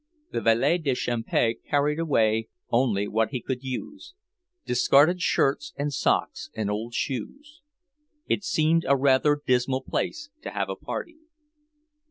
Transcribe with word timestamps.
The 0.31 0.41
valet 0.41 0.79
de 0.79 0.95
chambre 0.95 1.53
carried 1.53 1.99
away 1.99 2.47
only 2.71 3.07
what 3.07 3.29
he 3.29 3.39
could 3.39 3.61
use; 3.61 4.15
discarded 4.65 5.21
shirts 5.21 5.73
and 5.77 5.93
socks 5.93 6.49
and 6.55 6.71
old 6.71 6.95
shoes. 6.95 7.61
It 8.25 8.43
seemed 8.43 8.83
a 8.89 8.97
rather 8.97 9.39
dismal 9.45 9.83
place 9.83 10.31
to 10.41 10.49
have 10.49 10.69
a 10.71 10.75
party. 10.75 11.17